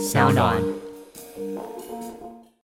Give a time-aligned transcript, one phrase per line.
[0.00, 0.56] 小暖。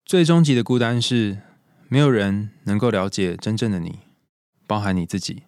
[0.05, 1.39] 最终极的孤单是，
[1.87, 4.01] 没有人能够了解真正的你，
[4.67, 5.41] 包含你自己。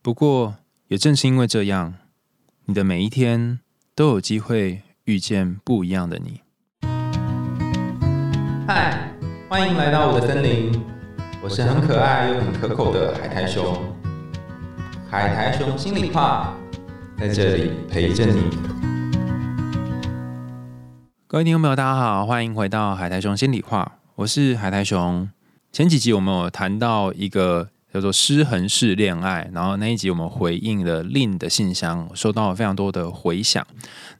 [0.00, 0.56] 不过，
[0.86, 1.96] 也正是因为这样，
[2.64, 3.60] 你的每一天
[3.94, 6.40] 都有机会遇见不一样的你。
[8.66, 9.12] 嗨，
[9.50, 10.82] 欢迎来到我的森林，
[11.42, 13.76] 我是很可爱又很可口的海苔熊。
[15.10, 16.56] 海苔熊心里话，
[17.18, 18.77] 在这里陪着你。
[21.30, 25.28] 各位听众朋友，大家好，欢迎回到海苔熊心里话，我是海苔熊。
[25.70, 33.66] 前几集我们有谈到一个叫做失衡式恋爱，然后那一集我们回应了令的信箱，收到了非常多的回响。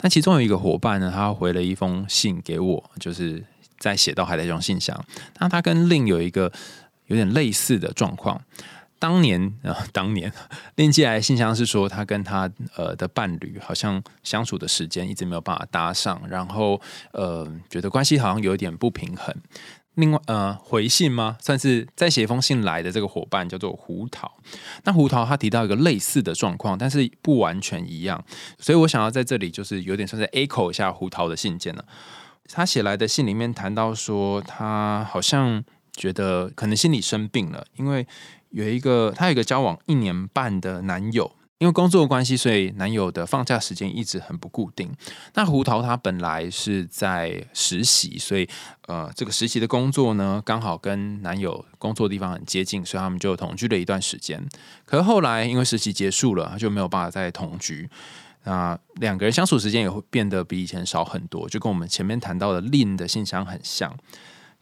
[0.02, 3.42] 那其中有一个伙伴呢，他回了一封信给我，就是
[3.78, 5.02] 在写到海苔熊信箱。
[5.38, 6.52] 那他跟令有一个
[7.06, 8.38] 有点类似的状况。
[8.98, 10.32] 当年啊，当年
[10.74, 16.80] 链接来信箱是说，他跟他呃的伴侣好像相处的时间一直没有办法搭上，然后
[17.12, 19.34] 呃觉得关系好像有一点不平衡。
[19.94, 21.36] 另外呃回信吗？
[21.40, 24.36] 算是再写一封信来的这个伙伴叫做胡桃。
[24.84, 28.24] 那胡桃他提到一个类似的状况，但是不完全一样，
[28.58, 31.84] 所以我想要在这里就是有点算是 echo 一下胡桃的信件了。
[32.50, 38.06] 他写来的信里面谈到说，他好像觉得可能心里生病了，因为。
[38.50, 44.90] 有一个，她有一个交往一年半的男友，因为工作关系，所以男友的放假时间一直很不固定。
[45.34, 48.48] 那胡桃她本来是在实习，所以
[48.86, 54.42] 呃，这个实习的工作呢，刚好跟男友工作的地方很接近，所以他们就同居了一段时间。
[54.84, 57.90] 可是后来因为实习结束了，就没有办法再同居。
[58.44, 63.94] 那两个人相处时间也会变得比以前少很多，就跟我们前面谈到的令的信箱很像。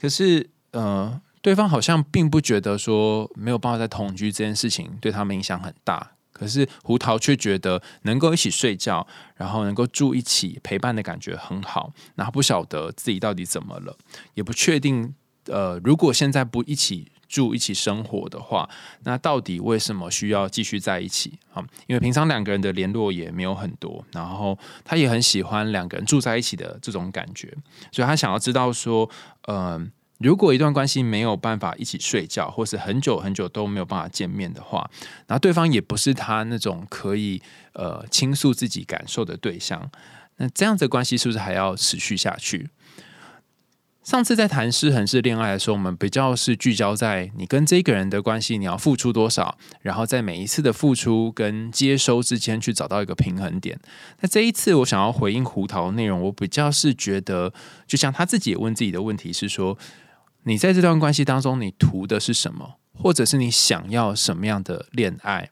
[0.00, 1.20] 可是呃。
[1.46, 11.92] 对方好像并不觉得说没有办法再同居这件事情对他们影响很大，可是胡桃却觉得能够一起睡觉，然后能够住一起陪伴的感觉很好。
[12.16, 13.96] 然后不晓得自己到底怎么了，
[14.34, 15.14] 也不确定。
[15.44, 18.68] 呃，如果现在不一起住、一起生活的话，
[19.04, 21.62] 那到底为什么需要继续在一起啊？
[21.86, 27.56] 因为平常两个人的联络也没有很多，然后他也很喜欢两个人住在一起的这种感觉，
[27.92, 29.08] 所以他想要知道说，
[29.46, 29.92] 嗯。
[30.18, 34.90] 如果一段关系没有办法一起睡觉，或是很久很久都没有办法见面的话，
[35.26, 37.42] 那对方也不是他那种可以
[37.74, 39.90] 呃倾诉自己感受的对象，
[40.38, 42.70] 那这样子关系是不是还要持续下去？
[44.02, 53.78] 上次在谈失衡式恋爱的时候，我们比较是聚焦在你跟这个人的关系，你要付出多少，然后在每一次的付出跟接收之间去找到一个平衡点。
[54.20, 57.52] 那这一次我想要回应胡桃的内容，我比较是觉得，
[57.86, 59.76] 就像他自己也问自己的问题是说。
[60.48, 65.50] 你在这段关系当中，你图的是什么，或者是你想要什么样的恋爱？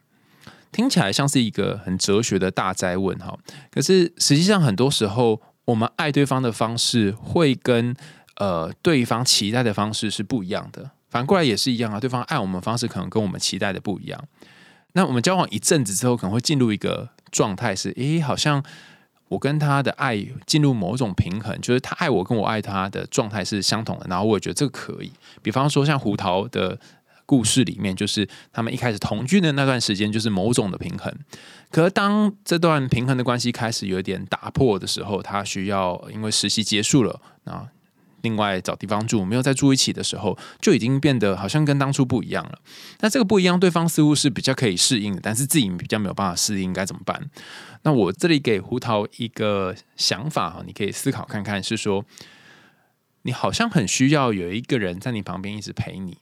[0.70, 3.36] 听起来像是一个很哲学的大灾问哈。
[3.72, 7.92] 可是实际上，很多时候我们爱对方的方式，会跟
[8.36, 10.92] 呃对方期待的方式是不一样的。
[11.10, 14.24] 反过来也是一样啊，对方爱我们方式可能跟我们期待的不一样。
[14.92, 18.64] 那我们交往一阵子之后，可能会进入一个状态，是诶，好像。
[19.28, 25.10] 我跟他的爱进入某种平衡，就是他爱我跟我爱他的状态是相同的，然后我也觉得这个可以。
[25.42, 26.78] 比方说像胡桃的
[27.26, 31.12] 故事里面，就是他们一开始同居的那段时间，就是某种的平衡。
[31.70, 37.66] 可当这段平衡的关系开始有点打破的时候，他需要因为实习结束了啊。
[38.24, 42.58] 另外找地方住，没有再住一起的时候，就已经变得好像跟当初不一样了。
[43.00, 47.30] 那这个不一样，对方似乎是比较可以适应的，但是自己比较没有办法适应，该怎么办？
[47.82, 52.04] 那我这里给胡桃一个想法哈，你可以思考看看，是说
[53.22, 56.16] 你好像很需要有一个人在你旁边一直陪你。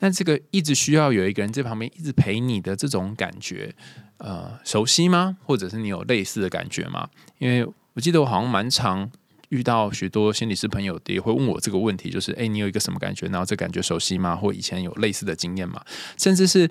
[0.00, 3.74] 那这个一直需要有一个人在旁边一直陪你的这种感觉，
[4.18, 5.38] 呃，熟悉吗？
[5.42, 7.08] 或者是你有类似的感觉吗？
[7.38, 9.10] 因为我记得我好像蛮长。
[9.50, 13.26] 遇到许多心理师朋友也会问我这个问题，就是哎，你有一个什么感觉？
[13.28, 14.34] 然后这感觉熟悉吗？
[14.34, 15.84] 或以前有类似的经验吗？
[16.16, 16.68] 甚至是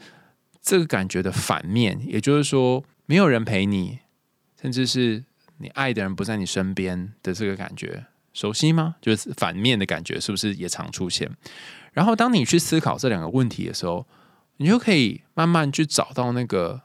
[0.61, 3.99] 这个感觉的反面，也就是说没有人陪你，
[4.61, 5.23] 甚至是
[5.59, 8.95] 你爱的人不在你身边的这个感觉熟悉吗？
[9.01, 11.31] 就是反面的感觉是不是也常出现？
[11.93, 14.05] 然后当你去思考这两个问题的时候，
[14.57, 16.81] 你就可以慢慢去找到那个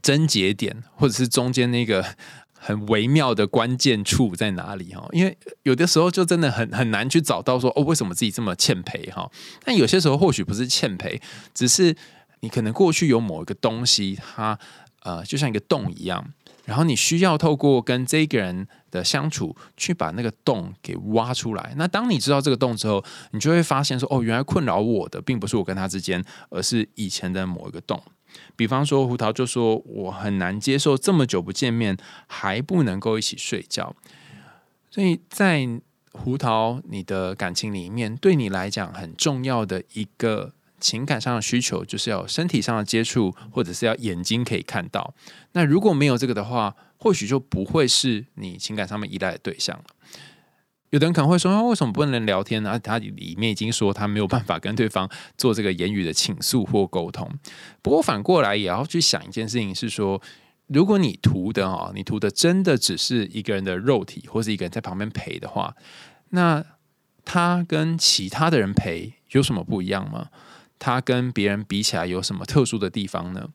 [0.00, 2.14] 症结点，或者是中间那个。
[2.62, 5.08] 很微妙的关键处在哪里哈？
[5.12, 9.30] 因为有的时候就真的很很难去找到说哦，为什么自己这么欠赔哈？
[9.64, 11.18] 但有些时候或许不是欠赔，
[11.54, 11.96] 只是
[12.40, 14.58] 你可能过去有某一个东西，它
[15.02, 16.34] 呃就像一个洞一样，
[16.66, 21.72] 然后你需要透过跟这个人的相处，去把那个洞给挖出来。
[21.78, 28.02] 那当你知道这个洞之后，你就会发现说哦，原来困扰我的并不是我跟他之间，而是以前的某一个洞。
[28.56, 31.96] 比方说，胡桃就说：“我很难接受这么久不见面
[32.26, 33.94] 还不能够一起睡觉。”
[34.90, 35.68] 所以在
[36.12, 45.14] 胡桃你的感情里面，对你来讲很重要的一个情感上的需求，就是要身体上的接触，或者是要眼睛可以看到。
[45.52, 49.84] 那如果没有这个的话，或许就不会是你情感上面依赖的对象了。
[50.90, 52.78] 有的人可能会说，为什么不能聊天呢？
[52.78, 57.30] 他里面已经说他没有办法跟对方做这个言语的倾诉或沟通。
[57.80, 60.20] 不过反过来也要去想一件事情，是说，
[60.66, 65.74] 如果你图的啊，你图的真的只是一个人的肉体，或是一个人在旁边陪的话，
[66.30, 66.64] 那
[67.24, 70.28] 他跟其他的人陪有什么不一样吗？
[70.80, 73.48] 他跟别人比起来有什么特殊的地方呢？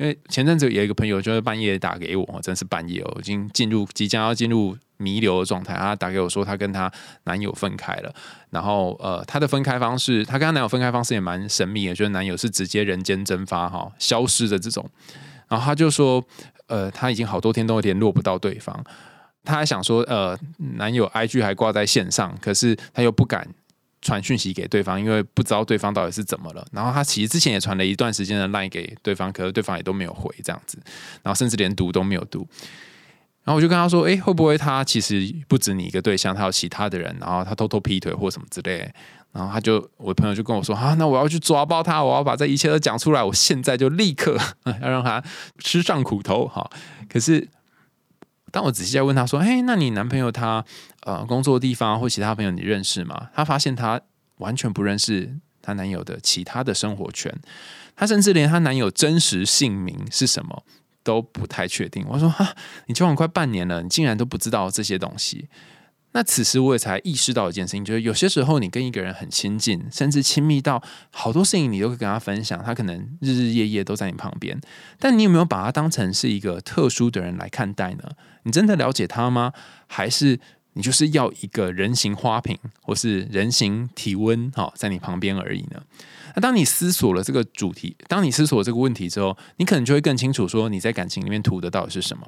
[0.00, 5.74] 因为前阵子有一个朋友就是半夜打给我，真是半夜哦，已经进入即将要进入弥留的状态。
[5.74, 6.90] 他打给我说，他跟他
[7.24, 8.10] 男友分开了，
[8.48, 14.88] 然后呃，他的分开方式，他跟他男友分开方式也蛮神秘的，就是男友是直接人间蒸发哈，消失的这种。
[15.48, 16.24] 然后他就说，
[16.68, 18.82] 呃，他已经好多天都联络不到对方，
[19.44, 20.34] 他还想说，呃，
[20.78, 23.46] 男友 IG 还挂在线上，可是他又不敢。
[24.02, 26.66] 传讯息给对方，因为不知道对方到底是怎么了。
[26.72, 30.78] 然后他其实之前也传了一段时间的 line 给对方，可是对方也都没有回这样子，
[31.22, 32.46] 然后甚至连读都没有读。
[33.44, 38.90] 然后我就跟他说：“诶，会不会他其实不止你一个对象，他有其他的人，然后他偷偷劈腿或什么之类。”
[39.32, 44.36] 然后他就我朋友就跟我说：“啊，那我要去抓包他，我要把这一切都讲出来，我现在就立刻
[44.82, 45.22] 要让他
[45.58, 46.70] 吃上苦头。”哈，
[47.08, 47.48] 可是。
[48.50, 50.64] 当我仔细在问他说：“嘿，那你男朋友他
[51.02, 54.00] 呃工作的地方或其他朋友你认识吗？”他发现他
[54.36, 57.34] 完全不认识他男友的其他的生活圈，
[57.94, 60.64] 他甚至连他男友真实姓名是什么
[61.02, 62.04] 都不太确定。
[62.08, 62.54] 我说：“哈，
[62.86, 65.48] 你交往快半年了，你竟然都不知道这些东西。”
[66.12, 74.60] 那此时我也才意识到一件事情，就是有些时候你跟一个人很亲近，甚至亲密到好多事情你都会跟他分享，他可能日日夜夜都在你旁边，
[74.98, 78.02] 但你有没有把他当成是一个特殊的人来看待呢？
[78.42, 79.52] 你真的了解他吗？
[79.86, 80.40] 还是
[80.72, 85.80] 你就是要一个人形花瓶，或是人形体温哈在你旁边而已呢？
[86.34, 92.26] 那当你思索了这个主题，当你思索这个问题之后，你可能就会更清楚说你在感情里面图的到底是什么。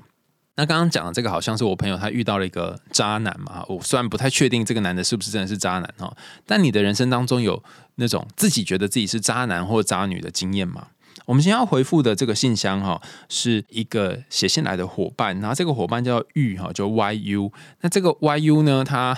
[0.55, 6.15] 那刚刚讲的这个好像是我朋友他遇到了一个渣男嘛，我虽然不太确定这个男的是不是真的是渣男哈，
[6.47, 7.63] 但你的人生当中有
[7.95, 10.89] 那种自己觉得自己是渣男或渣女的经验吗？
[11.25, 17.51] 我们先要回复的这个信箱哈，是一个写信来的伙伴，然后这个伙伴叫玉哈，就 YU。
[17.81, 19.17] 那这个 YU 呢，他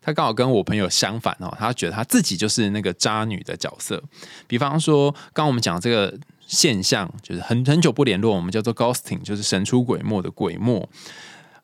[0.00, 4.02] 他刚好跟我朋友相反哦，他觉得他自己就是那个渣女的角色。
[4.46, 6.18] 比方说，刚我们讲这个。
[6.52, 10.86] 现象就是很很久不联络，我们叫做 ghosting，就是神出鬼没的鬼没。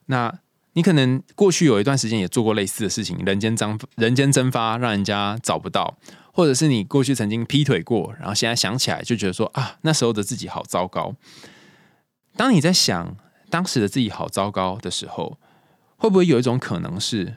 [0.07, 0.41] 那
[0.73, 5.99] 你可能过去有一段时间也做过类似的事情，人间蒸人间蒸发，让人家找不到，
[6.33, 11.15] 或者是你过去曾经劈腿过，然后现在想起来就觉得说啊，那时候的自己好糟糕。
[12.35, 13.15] 当你在想
[13.51, 15.39] 当时的自己好糟糕的时候，
[15.99, 17.37] 会不会有一种可能是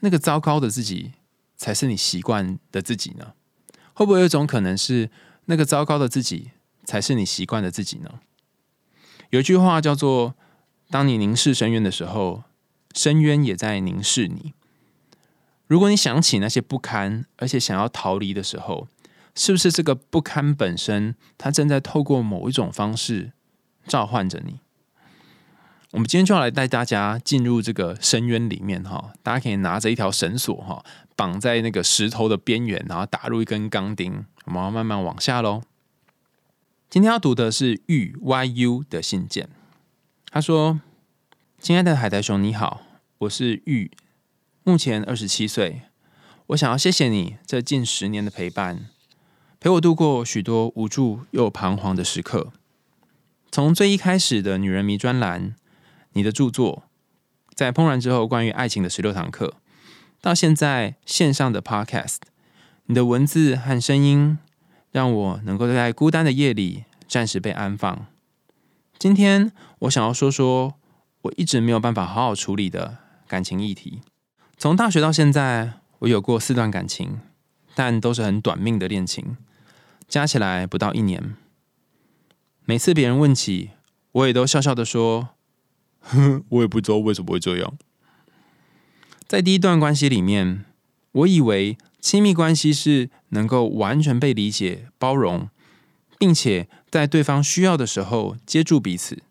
[0.00, 1.12] 那个糟糕的自己
[1.56, 3.32] 才是你习惯的自己呢？
[3.94, 5.08] 会不会有一种可能是
[5.46, 6.50] 那个糟糕的自己？
[6.84, 8.20] 才是你习惯的自己呢？
[9.30, 10.34] 有一句话叫做
[10.90, 12.44] ：“当你凝视深渊的时候，
[12.94, 14.54] 深渊也在凝视你。”
[15.66, 18.86] 如果你想起那些不堪，而且想要逃离的时候，
[19.34, 23.32] 是不是这个不堪本身，它正在透过某一种方式
[23.86, 24.60] 召唤着你？
[25.92, 30.84] 我们今天就要来带大家进入这个深渊里面哈，大家可以拿着一条绳索哈，
[31.16, 35.62] 绑在那个石头的边缘，然后打入一根钢钉，我们要慢慢往下喽。
[36.90, 39.48] 今天要读的是玉 YU 的信件。
[40.30, 40.80] 他说
[41.58, 42.82] ：“亲爱的海苔熊，你好，
[43.18, 43.90] 我是玉，
[44.62, 45.82] 目前二十七岁。
[46.48, 48.90] 我想要谢谢你这近十年的陪伴，
[49.58, 52.52] 陪我度过许多无助又彷徨的时刻。
[53.50, 55.56] 从最一开始的女人迷专栏，
[56.12, 56.84] 你的著作，
[57.54, 59.54] 在怦然之后关于爱情的十六堂课，
[60.20, 62.18] 到现在线上的 Podcast，
[62.86, 64.38] 你的文字和声音。”
[64.94, 68.06] 让我能够在孤单的夜里暂时被安放。
[68.96, 70.74] 今天我想要说说
[71.22, 74.02] 我一直没有办法好好处理的感情议题。
[74.56, 77.18] 从大学到现在，我有过四段感情，
[77.74, 79.36] 但都是很短命的恋情，
[80.06, 81.34] 加起来不到一年。
[82.64, 83.70] 每次别人问起，
[84.12, 85.30] 我也都笑笑的说
[86.02, 87.76] ：“哼，我也不知道为什么会这样。”
[89.26, 90.64] 在第一段关系里面，
[91.10, 91.76] 我以为。
[92.04, 95.48] 亲密关系是能够完全被理解、包容，
[96.18, 99.22] 并且在对方需要的时候接住彼此。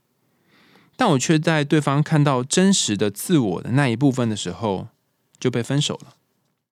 [0.95, 4.87] 但我却在对方看到真实的自我的那一部分的时候，
[5.39, 6.15] 就被分手了。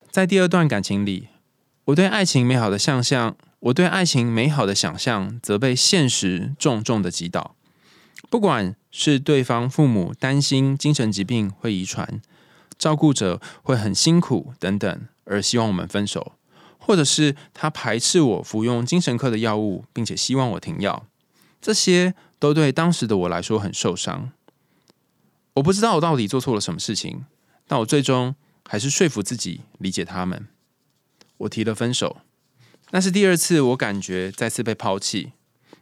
[0.10, 1.28] 在第二段感情里，
[1.86, 7.56] 我对爱情美好的想象，我对爱情美好的想象，则被现实重重的击倒。
[8.32, 12.20] 不管是对方父母担心精神疾病会遗传。
[12.82, 16.32] 照顾者会很辛苦等等，而希望我们分手，
[16.80, 21.06] 或者是他排斥我服用精神科的药物，并且希望我停药，
[21.62, 24.32] 这些都对当时的我来说很受伤。
[25.54, 27.26] 我不知道我到底做错了什么事情，
[27.68, 28.34] 但我最终
[28.68, 30.48] 还是说服自己理解他们。
[31.38, 32.18] 我提了分手，
[32.90, 35.34] 那是第二次我感觉再次被抛弃，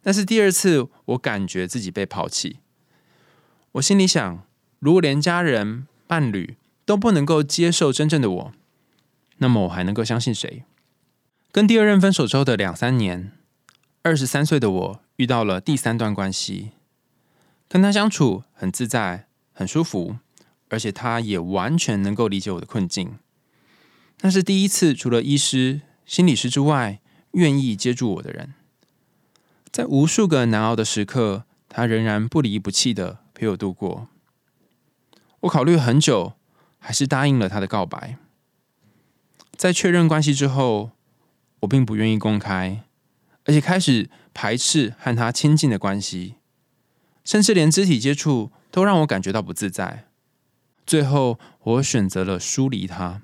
[0.03, 2.57] 那是第二次我感觉自己被抛弃。
[3.71, 4.43] 我心里想，
[4.79, 6.57] 如果连家人、伴侣
[6.89, 8.53] 都不能够接受真正的我，
[9.37, 10.63] 那么我还能够相信谁？
[11.51, 13.31] 跟第二任分手之后的两三年，
[14.01, 16.71] 二十三岁的我遇到了第三段关系，
[17.67, 20.15] 跟他相处很自在、很舒服，
[20.69, 23.19] 而且他也完全能够理解我的困境。
[24.21, 26.99] 那是第一次，除了医师、心理师之外，
[27.33, 28.55] 愿意接住我的人。
[29.71, 33.19] 在无数个难熬的时刻，他仍然不离不弃的。
[33.35, 34.09] 陪我度过，
[35.41, 36.33] 我考虑很久，
[36.79, 38.17] 还是答应了他的告白。
[39.55, 40.91] 在确认关系之后，
[41.59, 42.83] 我并不愿意公开，
[43.45, 46.35] 而且开始排斥和他亲近的关系，
[47.23, 50.05] 甚至连肢体接触都让我感觉到不自在。
[50.85, 53.21] 最后，我选择了疏离他。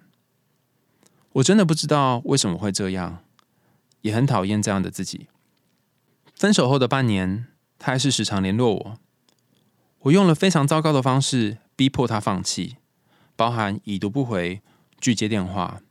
[1.34, 3.24] 我真的不知道为什么会这样，
[4.02, 5.28] 也很讨厌这样的自己。
[6.36, 7.48] 分手后的半年，
[7.80, 9.00] 他还是时常联络我。
[10.00, 12.76] 我用了非常糟糕的方式逼迫他放弃，
[13.36, 14.62] 包含已读不回、
[15.00, 15.82] 拒接电话，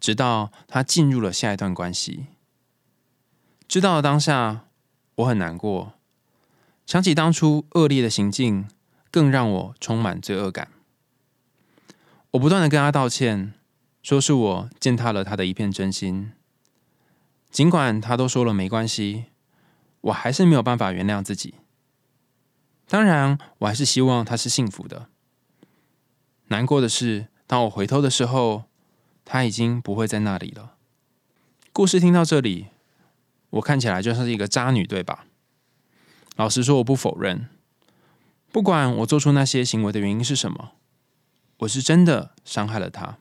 [0.00, 2.26] 直到他进入了下一段关系。
[3.68, 4.64] 知道了当下，
[5.16, 5.92] 我很难过，
[6.86, 8.66] 想起当初恶劣的行径，
[9.10, 10.68] 更让我充满罪恶感。
[12.32, 13.52] 我不断的跟他道歉，
[14.02, 16.32] 说是我践踏了他的一片真心。
[17.50, 19.26] 尽管他都说了没关系，
[20.00, 21.56] 我还是没有办法原谅自己。
[22.88, 25.09] 当然，我还是希望他是幸福的。
[26.50, 28.64] 难过的是，当我回头的时候，
[29.24, 30.74] 他已经不会在那里了。
[31.72, 32.66] 故事听到这里，
[33.50, 35.26] 我看起来就像是一个渣女，对吧？
[36.34, 37.48] 老实说，我不否认。
[38.50, 40.72] 不管我做出那些行为的原因是什么，
[41.58, 43.18] 我是真的伤害了他。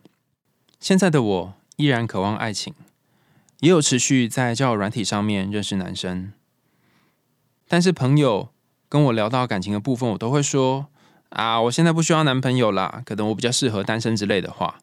[0.79, 2.73] 现在的我依然渴望爱情，
[3.59, 6.33] 也有持续在交友软体上面认识男生，
[7.67, 8.49] 但是朋友。
[8.91, 10.87] 跟我聊到感情的部分，我都会说
[11.29, 14.79] 啊，我现在不需要男朋友啦，可能我比较适合单身之类的话。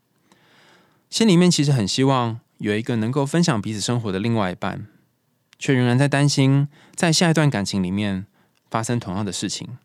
[1.11, 4.87] 心里面其实很希望有一个能够分享彼此生活的另外一半，
[5.59, 8.26] 却仍然在担心在下一段感情里面
[8.71, 9.79] 发生同样的事情。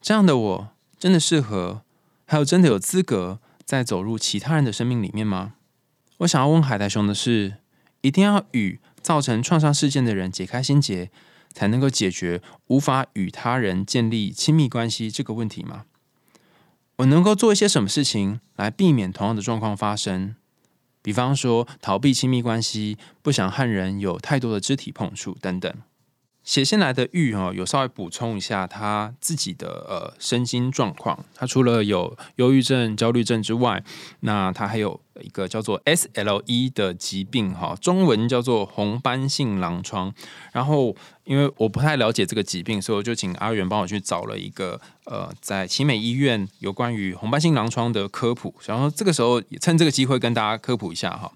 [0.00, 1.82] 这样的我真的适合，
[2.26, 5.54] 还有真的有资格再走入其他人的生命里面吗？
[6.18, 7.56] 我想要问海苔熊的是：
[8.00, 11.10] 一定要与造成创伤事件的人解开心结？
[11.56, 15.86] 才能够解决无法与他人建立亲密关系这个问题吗？
[16.96, 20.34] 我能够做一些什么事情来避免同样的状况发生？
[21.00, 25.74] 比方说，逃避亲密关系，不想和人有太多的肢体碰触等等。
[26.46, 31.18] 写信来的玉哦，有稍微补充一下他自己的呃身心状况。
[31.34, 33.82] 他除了有忧郁症、焦虑症之外，
[34.20, 40.14] 那他还有一个叫做 SLE 的疾病哈，中文叫做红斑性狼疮。
[40.52, 48.54] 然后因为我不太了解这个疾病，所以我就请阿元帮我去找了一个呃在奇美医院有关于红斑性狼疮的科普。
[48.64, 51.32] 然后这个时候也趁这个机会跟大家科普一下哈。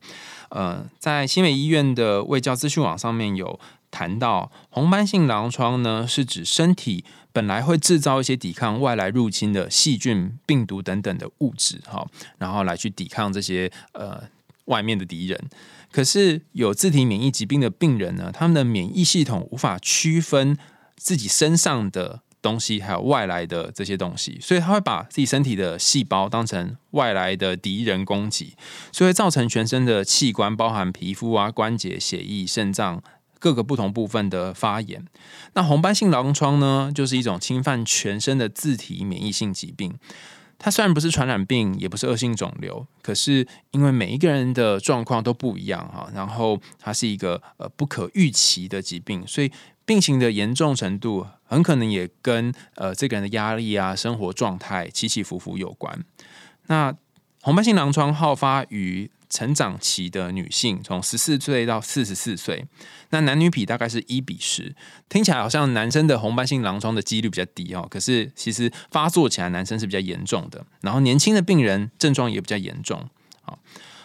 [0.50, 3.58] 呃，在奇美医院的卫教资讯网上面有。
[3.90, 12.06] 谈到红斑性狼疮呢，是指身体本来会制造一些抵抗外来入侵的细菌、病毒等等的物质，哈，
[12.38, 14.22] 然后来去抵抗这些呃
[14.66, 15.40] 外面的敌人。
[15.92, 20.56] 可是有自体免疫疾病的病人呢，他们的免疫系统无法区分
[20.96, 28.54] 自己身上的东西还有外来的这些东西，所以他会把自己身体的细胞当成外来的敌人攻击，
[28.92, 33.02] 所以造成全身的器官，包含皮肤啊、关节、血液、肾脏。
[33.40, 35.04] 各个不同部分的发炎，
[35.54, 39.98] 那红斑性狼疮呢，就是一种侵犯全身的自体免疫性疾病。
[40.62, 49.50] 它虽然不是传染病，也不是恶性肿瘤，可是因为每一个人的状况都不一样哈，然后它是一个呃不可预期的疾病，所以
[49.86, 56.04] 病情的严重程度很可能也跟呃这个人的压力啊、生活状态起起伏伏有关。
[56.66, 56.94] 那
[57.40, 62.66] 红斑性狼疮好发于成长期的女性，从十四岁到四十四岁，
[63.10, 64.74] 那男女比大概是一比十，
[65.08, 73.08] 听起来好像男生的红斑性狼疮的几率比较低哦，可是其实发作起来男生是比较严重的，然后年轻的病人症状也比较严重。
[73.42, 73.58] 好，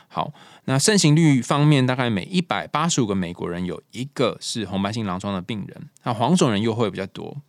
[0.08, 0.32] 好，
[0.66, 7.42] 那盛行率方面，大概每一百八十五个美国人有一个是红斑性狼疮的病人，那黄种人又会比较多。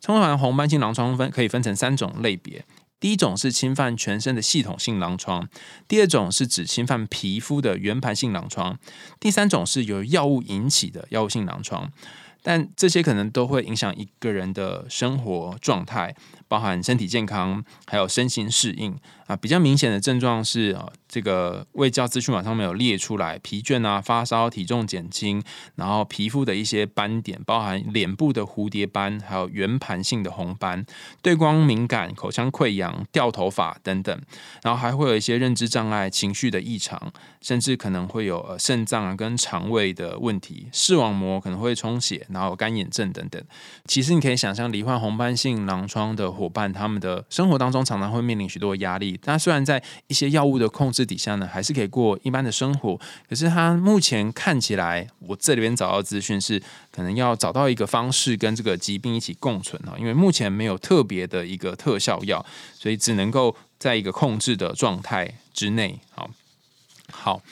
[0.00, 2.64] 通常红斑性狼疮分可以分成三种类别。
[3.00, 5.48] 第一种是侵犯全身的系统性狼疮，
[5.88, 8.78] 第二种是指侵犯皮肤的圆盘性狼疮，
[9.18, 11.90] 第三种是由药物引起的药物性狼疮。
[12.42, 16.14] 但这些可能都会影响一个人的生活状态，
[16.48, 18.96] 包含身体健康，还有身心适应
[19.30, 19.36] 啊。
[19.36, 25.42] 比较明显的症状是啊，这个卫教资讯网上面有列出来，疲倦啊、发烧、体重减轻，
[25.76, 30.84] 然后皮肤的一些斑点，包含脸部的蝴蝶斑，还有圆盘性的红斑，
[31.22, 34.20] 对光敏感、口腔溃疡、掉头发等等，
[34.62, 42.26] 然后还会有一些认知障碍、情绪的异常，甚至可能会有呃肾脏啊跟肠胃的问题，视网膜可能会充血。
[42.30, 43.42] 然后干眼症等等，
[43.86, 49.19] 其实你可以想象，罹患红斑性狼疮的伙伴，他们的生活当中常常会面临许多压力。
[49.22, 52.98] 他虽然在一些药物的控制底下呢，还是可以过一般的生活，
[53.28, 56.62] 可是他目前看起来，我这里边找到资讯是，
[56.92, 65.98] 可能要找到一个方式跟这个疾病一起共存啊，因为目前没有特别的一个特效药，所以只能够在一个控制的状态之内。
[66.10, 66.30] 好，
[67.10, 67.42] 好，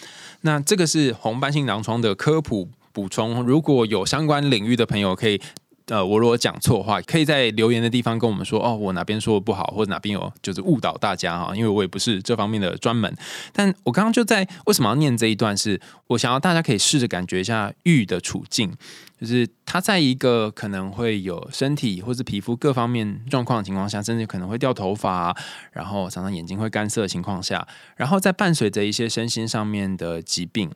[0.40, 2.68] 那这个是红斑性狼疮的科普。
[2.90, 5.40] 补充，如果有相关领域的朋友可以，
[5.88, 13.10] 呃，我如果讲错话，可以在留言的地方跟我们说，哦，我哪边说的不好，或者哪边有就是误导大家哈，因为我也不是这方面的专门。
[13.54, 18.70] 但我刚刚就在为什么要念这一段，是我想要大家可以试着感觉一下玉的处境，
[19.18, 25.34] 就是他在一个可能会有身体或是皮肤各方面状况的情况下，甚至可能会掉头发，
[25.72, 27.66] 然后常常眼睛会干涩的情况下，
[27.96, 30.70] 然后在伴随着一些身心上面的疾病。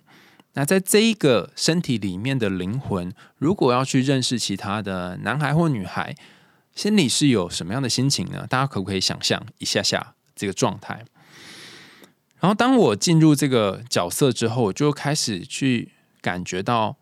[0.54, 6.14] 那在这一个身体里面的灵魂，如果要去认识其他的男孩或女孩，
[6.75, 8.47] 心里是有什么样的心情呢？
[8.49, 11.04] 大家可不可以想象一下下这个状态？
[12.40, 16.97] 然后当我进入这个角色之后，我就开始去感觉到，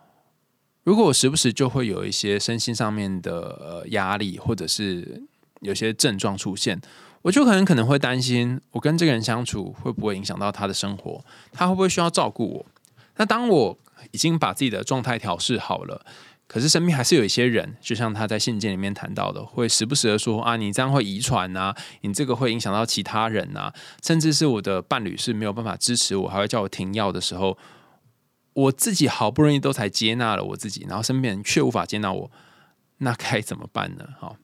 [0.85, 5.23] 如果我时不时就会有一些身心上面的压力，或者是
[5.61, 6.81] 有些症状出现，
[7.23, 11.25] 我就可能可能会担心，我跟这个人相处会不会影响到他的生活？
[11.53, 12.67] 他会不会需要照顾我？
[13.21, 13.79] 那当我
[14.13, 16.07] 已经把自己的状态调试好了，
[16.47, 23.71] 可是身边还是有一些人，就像他在信件里面谈到的，会时不时的说啊，你这样会遗传呐，你这个会影响到其他人呐，
[24.03, 27.59] 甚至是我的伴侣是没有办法支持我，还会叫我停药的时候，
[28.55, 32.31] 我自己好不容易都才接纳了我自己，然后身边人却无法接纳我，
[33.01, 34.09] 那该怎么办呢？
[34.19, 34.39] 好，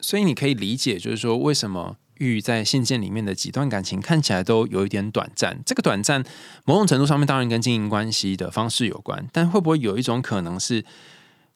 [0.00, 1.98] 所以你可以理解，就是说为什么。
[2.18, 6.22] 玉在信件里面的几段感情看起来都有一点短暂，这个短暂
[6.64, 10.84] 某种程度上面当然跟经营关系的方式有关，但会不会有一种可能是，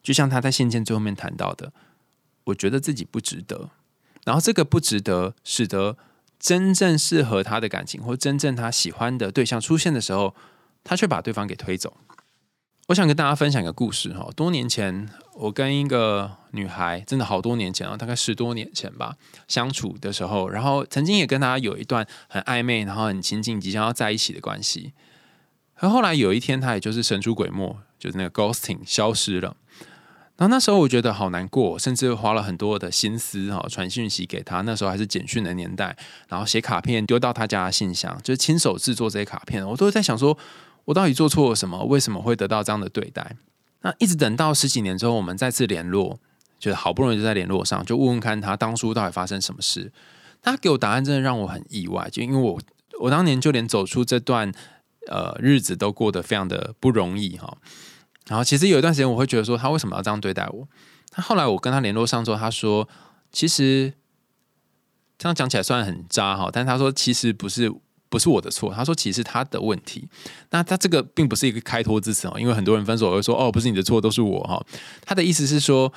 [0.03, 1.73] 就像他在信件最后面谈到的，
[2.45, 3.71] 我觉得自己不值得，
[4.25, 5.97] 然后这个不值得使得
[6.39, 10.35] 真正适合他的感情或真正他喜欢的对象出现的时候，
[10.83, 11.97] 他却把对方给推走。
[12.93, 14.29] 我想跟大家分享一个故事哈。
[14.37, 19.17] 多年前，我跟一个女孩，真的好多年前啊，大概十多年前吧，
[19.49, 24.93] 相处的时候，然后曾经也跟她有一段很暧昧，然后很亲近，即将要在一起的关系。
[25.75, 29.57] 可后来有一天，她也就是神出鬼没，就是那个 ghosting 消失了。
[30.37, 34.61] 然后那时候我觉得好难过，甚至花了很多的心思哈，传讯息给她。
[34.61, 35.97] 那时候还是简讯的年代，
[36.29, 39.67] 然后写卡片丢到她家的信箱，就是亲手制作这些卡片。
[39.67, 40.37] 我都在想说。
[40.85, 41.85] 我到底做错了什么？
[41.85, 43.37] 为什么会得到这样的对待？
[43.83, 46.19] 那一直等到十几年之后，我们再次联络，
[46.59, 49.93] 就是好不容易就在联络上，就问问看他当初到底发生什么事。
[50.41, 52.09] 他给我答案，真的让我很意外。
[52.11, 52.61] 就因为我
[53.01, 54.53] 我当年就连走出这段
[55.09, 57.57] 呃日子都过得非常的不容易哈。
[58.27, 60.69] 然后其实有一段时间，我会觉得说他为什么要这样对待我？
[61.11, 62.89] 他后来我跟他联络上之后，他说
[63.31, 63.93] 其实
[65.19, 67.73] 这样讲起来虽然很渣哈，但他说其实不是。
[68.13, 70.07] 不是我的错，他说其实他的问题。
[70.51, 74.63] 那他这个并不是一个开脱之词哦，因为很多人分手会说哦，不是你的错，都是我哈。
[75.01, 75.91] 他的意思是说，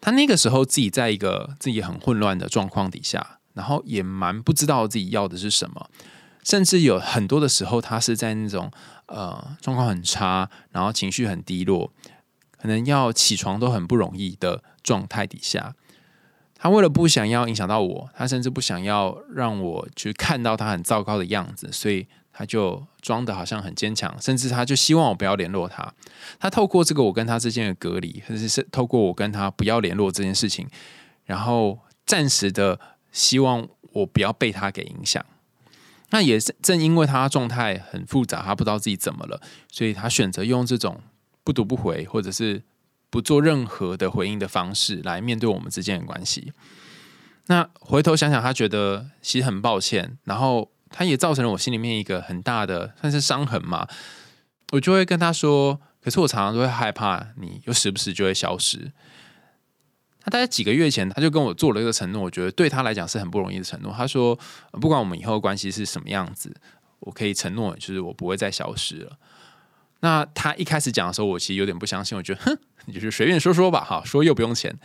[0.00, 5.88] 他那个时候自己在一个自己很混乱的状况底下，然后也蛮不知道自己要的是什么，
[6.42, 8.68] 甚至有很多的时候，他是在那种
[9.06, 11.92] 呃状况很差，然后情绪很低落，
[12.60, 15.76] 可能要起床都很不容易的状态底下。
[16.62, 25.92] 他为了不想要影响到我，他甚至不想要让我去看到他很糟糕的样子，所以他就装的好像很坚强，甚至他就希望我不要联络他。
[26.38, 30.68] 他透过这个我跟他之间的隔离，甚至是透过我跟他不要联络这件事情，
[31.24, 32.78] 然后暂时的
[33.10, 35.26] 希望我不要被他给影响。
[36.10, 41.00] 那也是正因为他状态很复杂，他不知道自己怎么了，所以他选择用这种
[41.42, 42.62] 不读不回，或者是。
[43.12, 46.54] 不做任何的回应的方式来面对我们之间的关系。
[47.48, 53.86] 那回头想想，他觉得其实很抱歉，然后他也造成了我心里面一个很大的算是伤痕嘛。
[54.72, 58.92] 我就会跟他说：“可是我常常都会害怕你，又时不时就会消失。”
[60.24, 63.92] 他大概几个月前，他就跟我做了一个承诺，我觉得对他来讲是很不容易的承诺。
[63.92, 64.38] 他说，
[64.80, 66.56] 不管我们以后关系是什么样子，
[67.00, 69.18] 我可以承诺，就是我不会再消失了。
[70.02, 74.76] 那他一开始讲的时候，我其实有点不相信，我觉得，哼，你就是随便说说吧，哈，说又不用钱。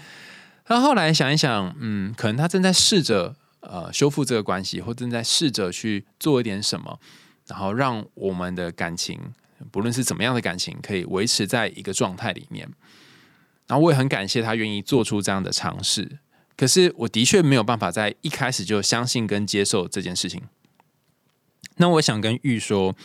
[0.68, 7.00] 那后来想一想，嗯，可能他正在试着呃修复这个关系，或正在试着去做一点什么，
[7.48, 9.20] 然后让我们的感情，
[9.72, 12.70] 不论是怎么样的感情，可以维持在一个状态里面。
[13.66, 16.20] 然后我也很感谢他愿意做出这样的尝试，
[16.56, 20.44] 可是我的确没有办法在一开始就相信跟接受这件事情。
[21.78, 22.96] 那我想跟玉说，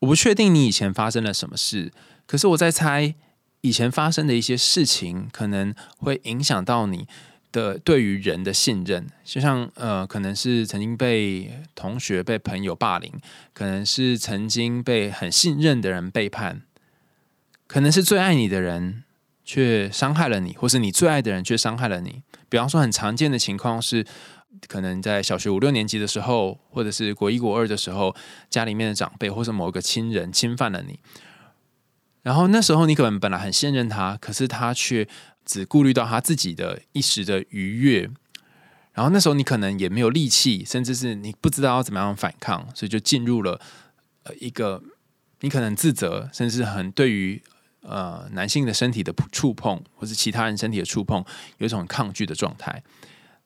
[0.00, 1.92] 我不确定你以前发生了什么事，
[2.26, 3.14] 可是我在猜
[3.62, 7.06] 以前发生的一些事情可能会影响到你
[7.52, 13.12] 的对于人的信任，就像呃，可能是曾经被同学、被朋友霸凌，
[13.52, 16.62] 可能是曾经被很信任的人背叛，
[17.66, 19.04] 可能是最爱你的人。
[19.46, 22.22] 却伤害了你，或是你最爱的人却伤害了你。
[22.48, 24.02] 比方说，很常见的情况是，
[24.66, 28.14] 可能在小学五六年级的时候，或者是国一国二的时候，
[28.50, 30.98] 家里面的长辈或是某一个亲人侵犯了你。
[32.22, 35.06] 然后那时候你可能本来很信任他，可是他却
[35.44, 38.10] 只顾虑到他自己的一时的愉悦。
[38.92, 43.60] 然后那时候你可能也没有力气，甚至是你不知道要怎么样反抗，所以就进入了
[44.22, 44.82] 呃一个
[45.40, 47.42] 你可能自责，甚至很对于。
[47.86, 51.22] 呃，男性的身体的触碰，或是其他人身体的触碰，
[51.58, 52.82] 有一种抗拒的状态。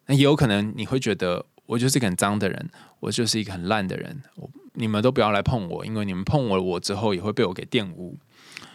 [0.09, 2.69] 那也有可能你会觉得，我就是一个很脏的人，
[3.01, 8.19] 我就是一个很烂的人，我你们都不要来碰我，因为你们碰我我之后也会被我给玷污。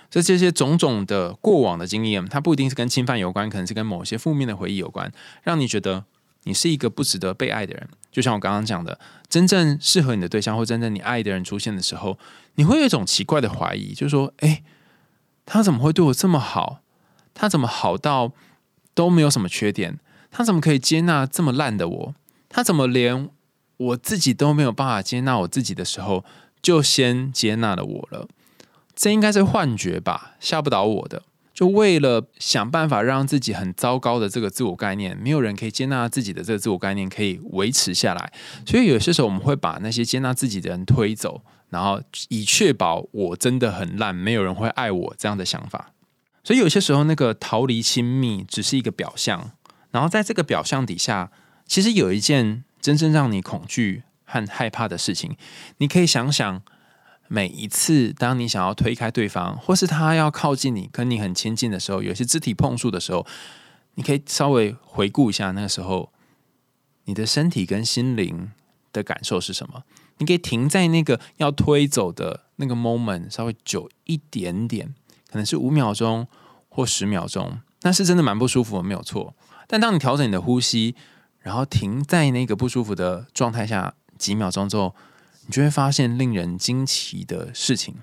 [0.10, 6.06] 这这些种种的过往的经验，它不一定是跟侵犯有关，可能是跟某些负面的回忆有关，让你觉得
[6.44, 7.90] 你是一个不值得被爱的人。
[8.12, 12.18] 就像我刚刚讲的，真正适合你的对象或真正你爱的人出现的时候，
[12.56, 14.64] 你会有一种奇怪的怀疑，就是说，哎。
[15.46, 16.80] 他怎么会对我这么好？
[17.34, 18.32] 他怎么好到
[18.94, 20.00] 都没有什么缺点？
[20.34, 22.16] 他怎么可以接纳这么烂的我？
[22.50, 23.30] 他怎么连
[23.78, 26.26] 我自己都没有办法接纳我自己的时候，
[26.62, 28.28] 就先接纳了我了？
[28.96, 30.34] 这应该是幻觉吧？
[30.40, 31.22] 吓不倒我的。
[31.54, 38.34] 就为了想办法让自己很糟糕的这个自我概念，没有人可以接纳自己的这个自我概念可以维持下来。
[38.66, 41.44] 所以有些时候我们会把那些接纳自己的人推走。
[41.70, 45.92] 然后以确保我真的很烂，没有人会爱我这样的想法，
[46.44, 49.50] 所以有些时候那个逃离亲密只是一个表象，
[49.94, 51.32] 然后在这个表象底下，
[51.68, 55.38] 其实有一件真正让你恐惧和害怕的事情。
[55.78, 56.64] 你可以想想，
[57.28, 63.24] 每一次当你想要推开对方，或是他要靠近你，跟你很亲近的时候，有些肢体碰触的时候，
[63.94, 66.12] 你可以稍微回顾一下那个时候，
[67.06, 68.52] 你的身体跟心灵
[68.92, 69.84] 的感受是什么。
[70.18, 74.96] 你可以停在那个要推走的那个 moment，稍微久一点点，
[75.30, 76.28] 可能是五秒钟
[76.70, 79.36] 或十秒钟，那是真的蛮不舒服的，没有错。
[79.74, 80.94] 但当你调整你的呼吸，
[81.40, 84.94] 然后停在那个不舒服的状态下几秒钟之后，
[85.48, 87.96] 你就会发现令人惊奇的事情。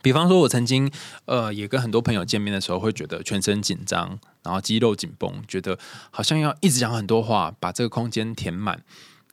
[0.00, 0.90] 比方说，我曾经
[1.26, 5.78] 呃也跟很多朋友见面的时候，会觉得全身紧张，然后肌肉紧绷，觉得
[6.10, 8.82] 好像要一直讲很多话，把这个空间填满。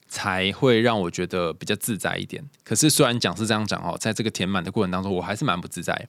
[0.09, 2.49] 才会让我觉得比较自在一点。
[2.63, 6.07] 可是虽然讲是这样讲哦，在这个填满的过程当中，我还是蛮不自在。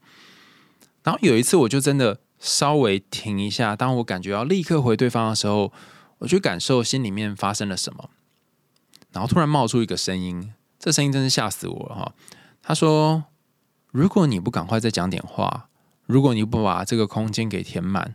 [1.03, 5.73] 然后有一次，我就真的稍微停一下，当我感觉要立刻回对方的时候，
[6.19, 8.11] 我去感受心里面发生了什么。
[9.13, 12.13] 然后突然冒出一个声音，这声音真是吓死我了哈！
[12.63, 13.25] 他说
[13.91, 15.69] ：“如果你不赶快再讲点话，
[16.07, 18.15] 如果你不把这个空间给填满，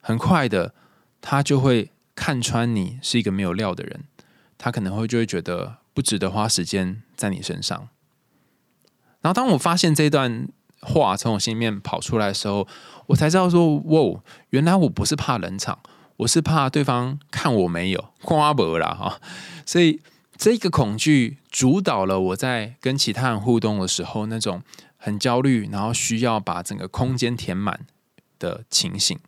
[0.00, 0.74] 很快的
[1.20, 4.04] 他就会看穿你是一个没有料的人。”
[4.56, 7.88] 他可能会就会觉得不值得花时间在你身上。
[9.20, 10.48] 然后当我发现这段
[10.84, 12.66] 话从我心里面跑出来的时候，
[13.06, 14.20] 我才知道说：“哇，
[14.50, 15.78] 原来我不是怕冷场，
[16.18, 19.20] 我是怕对方看我没有夸博啦哈。”
[19.66, 20.00] 所以
[20.36, 24.62] 这个恐惧主导了我在跟其他人互动的时候那种
[24.96, 27.80] 很焦虑，然后需要把整个空间填满
[28.38, 29.18] 的情形。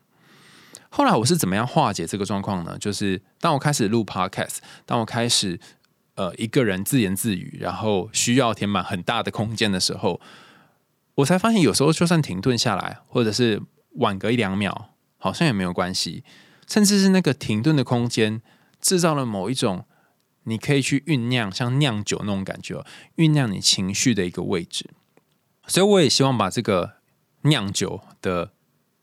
[0.89, 2.79] 后来我是怎么样化解这个状况呢？
[2.79, 5.61] 就是当我开始录 podcast，当我开始
[6.15, 10.21] 呃一个人自言自语，然后需要填满很大的空间的时候，
[11.17, 13.63] 我才发现有时候就算停顿下来，或者是
[13.97, 16.25] 晚隔一两秒，好像也没有关系。
[16.67, 18.41] 甚至是那个停顿的空间，
[18.81, 19.85] 制造了某一种
[20.45, 22.85] 你可以去酝酿，像酿酒那种感觉，
[23.17, 24.91] 酝酿你情绪的一个位置。
[25.67, 26.95] 所以我也希望把这个
[27.43, 28.53] 酿酒的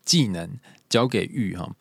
[0.04, 0.58] 技能。
[0.90, 1.72] 交给玉哈，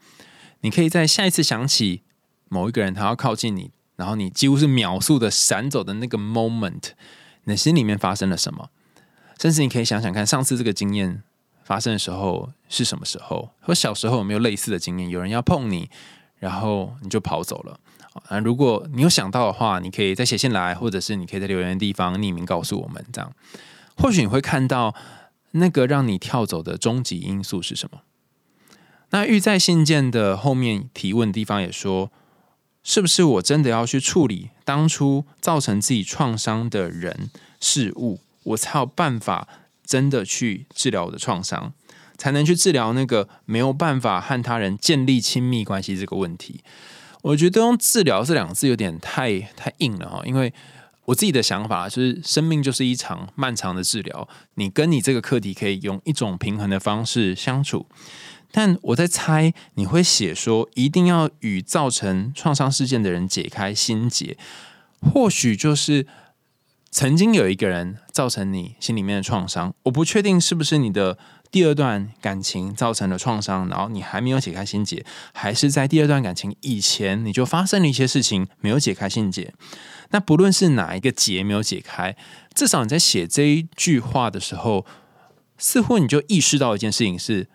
[0.62, 2.00] 你可以在下一次想起
[2.48, 6.92] 某一个人，他要靠近你，然后你几乎是秒速的闪走的那个 moment，
[7.44, 8.70] 你的心里面发生了什么？
[9.40, 11.22] 甚至你可以想想看，上次这个经验
[11.64, 13.50] 发生的时候是什么时候？
[13.60, 15.08] 或小时候有没有类似的经验？
[15.08, 15.90] 有人要碰你，
[16.38, 17.78] 然后你就跑走了。
[18.28, 23.32] 啊，如果你有想到的话，你可以再写信来，或者是你可以在留言的地方匿名告诉我们，这样
[23.96, 24.94] 或许你会看到
[25.52, 28.02] 那个让你跳走的终极因素是什么。
[29.10, 32.10] 那玉在信件的后面提问地方也说，
[32.82, 39.48] 是不是我真的要去处理当初造成自己创伤的人事物，我才有办法
[39.84, 41.72] 真的去治疗我的创伤，
[42.16, 46.60] 才能去治疗那个没有办法和他人建立亲密关系这个问题。
[47.22, 50.52] 我觉得用治疗这两个字有点太太硬了哈，因为
[51.04, 57.86] 我自己的想法就是，生命就是一场漫长的治疗，你跟你这个课题可以用一种平衡的方式相处。
[58.50, 64.36] 但我在猜，你会写说一定要与造成创伤事件的人解开心结，
[65.00, 66.06] 或许就是
[66.92, 71.18] 曾经有一个人造成你心里面的创伤，我不确定是不是你的。
[71.50, 79.52] 第二段感情造成了创伤，然后你还没有解开心结，还是在第二段感情以前你就发生了一些事情没有解开心结。
[80.12, 82.16] 那不论是哪一个结没有解开，
[82.54, 84.86] 至少你在写这一句话的时候，
[85.58, 87.50] 似乎你就意识到一件事情：是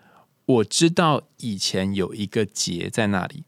[0.46, 3.42] 我知道以前有一个结在那里。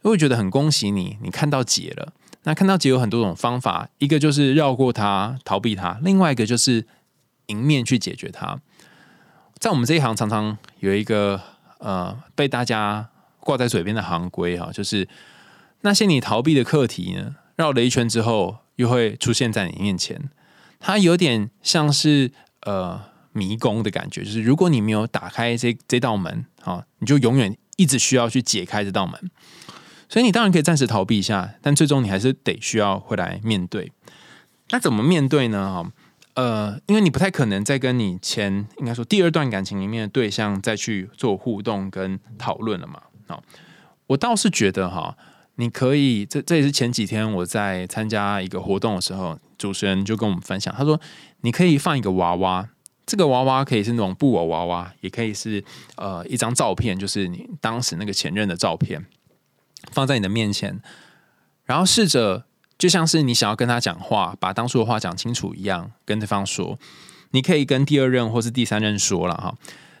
[0.00, 2.14] 我会觉得很恭喜你，你看到结了。
[2.44, 6.86] 那看到结有很多种方法，一个就是绕过它、逃避它，另外一个就是
[7.46, 8.60] 迎面去解决它。
[9.58, 11.40] 在我们这一行，常常有一个
[11.78, 15.08] 呃被大家挂在嘴边的行规哈，就是
[15.82, 20.30] 那些你逃避的课题呢，绕了一圈之后，又会出现在你面前。
[20.80, 23.00] 它有点像是呃
[23.30, 29.30] 迷宫的感觉，就是如果你没有打开这这道门，啊，你就永远一直需要去解开这道门。
[30.12, 33.90] 所以你当然可以暂时逃避一下，但最终你还是得需要回来面对。
[34.68, 35.72] 那怎么面对呢？
[35.72, 35.90] 哈？
[36.34, 43.00] 呃，因为你不太可能再跟你前应该说第二段感情里面的对象再去做互动跟讨论了嘛？
[43.26, 43.42] 好，
[44.08, 45.16] 我倒是觉得哈，
[45.54, 51.00] 你可以这这也是前几天我在参加一个活动的时候，主持人就跟我们分享，他说
[51.40, 52.68] 你可以放一个娃娃，
[53.06, 55.64] 这个娃娃可以是那种布偶娃娃，也可以是
[55.96, 59.02] 呃一张照片，就是你当时那个前任的照片，
[59.90, 60.80] 放在你的面前，
[61.64, 62.44] 然后试着。
[62.78, 66.76] 就像是你想要跟他讲话，把当初的话讲清楚一样，跟对方说，
[67.30, 69.54] 你可以跟第二任或是第三任说了哈，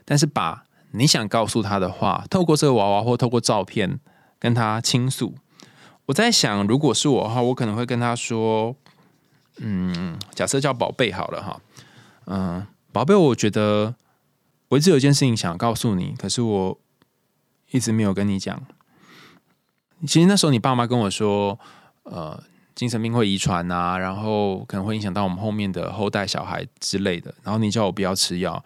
[0.04, 4.00] 但是把你想告诉他的话，透过这个娃娃或透过照片
[4.40, 5.36] 跟他倾诉。
[6.06, 8.74] 我在想，如果是我的话，我可能会跟他说，
[9.58, 11.60] 嗯，假设叫宝贝好了哈，
[12.26, 13.94] 嗯，宝贝，我觉得
[14.70, 16.80] 我一直有一件事情想告诉你，可是我
[17.70, 18.60] 一直没有跟你讲。
[20.06, 21.58] 其实那时候你爸妈跟我说，
[22.04, 22.42] 呃。
[22.74, 27.32] 精神病会遗传啊，然后可能会影响到我们后面的后代小孩之类的。
[27.42, 28.64] 然后你叫我不要吃药，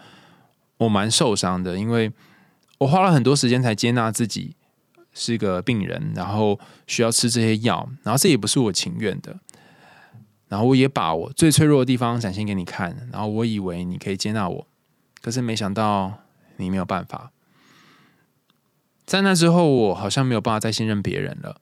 [0.78, 2.10] 我蛮受伤的，因为
[2.78, 4.54] 我花了很多时间才接纳自己
[5.12, 9.36] 是个病人，然后需要吃这些药，然后这也不是我情愿的。
[10.46, 14.66] 然后我也把我最脆弱的地方展现给你看，然后我以为你可以接纳我，
[15.20, 16.12] 可是没想到
[16.58, 17.32] 你没有办法。
[19.06, 21.60] 在那之后，我好像没有办法再信任别人了。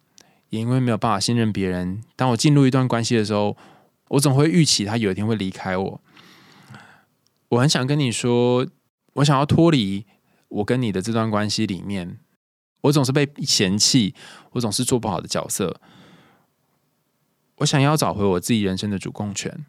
[0.49, 3.57] 也因为没有办法信任别人，当我进入一段关系的时候，
[4.09, 6.01] 我总会预期他有一天会离开我。
[7.49, 8.67] 我很想跟你说，
[9.15, 10.07] 我想要脱离
[10.49, 12.19] 我跟你的这段关系里面，
[12.83, 14.15] 我总是被嫌弃，
[14.53, 15.81] 我总是做不好的角色。
[17.57, 19.67] 我想要找回我自己人生的主控权。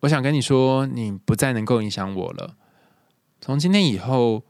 [0.00, 2.56] 我想跟你说，你不再能够影响我了。
[3.40, 4.44] 从今天以后。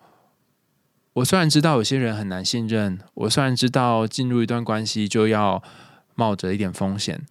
[1.14, 5.62] 我虽然知道有些人很难信任，我虽然知道进入一段关系就要
[6.14, 7.26] 冒着一点风险，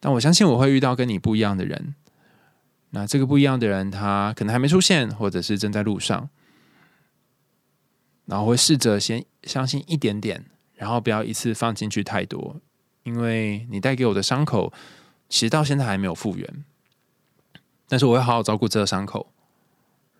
[0.00, 1.94] 但我相信我会遇到跟你不一样的人。
[2.90, 6.30] 那这个不一样的人，他可能还没出现，或者是正在路上。
[8.24, 12.56] 然后会试着先相信一点点，然后不要一次放进去太多，
[13.02, 14.72] 因为你带给我的伤口，
[15.28, 16.64] 其实到现在还没有复原。
[17.86, 19.32] 但是我会好好照顾这个伤口，